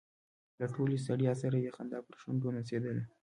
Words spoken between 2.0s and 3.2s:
پر شونډو نڅېدله.